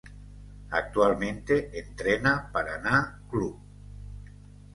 [0.71, 3.59] Actualmente entrena Paraná Clube.